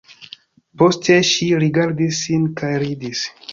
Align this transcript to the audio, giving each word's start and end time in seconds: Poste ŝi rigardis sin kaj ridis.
Poste 0.83 1.17
ŝi 1.33 1.49
rigardis 1.65 2.25
sin 2.25 2.51
kaj 2.63 2.75
ridis. 2.89 3.25